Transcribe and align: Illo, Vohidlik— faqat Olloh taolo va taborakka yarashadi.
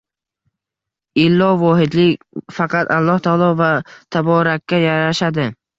Illo, 1.25 1.49
Vohidlik— 1.65 2.25
faqat 2.59 2.93
Olloh 2.99 3.21
taolo 3.29 3.55
va 3.63 3.73
taborakka 4.17 4.85
yarashadi. 4.89 5.53